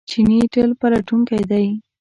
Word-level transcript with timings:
چیني 0.09 0.39
تل 0.53 0.69
پلټونکی 0.79 1.41
دی. 1.49 1.65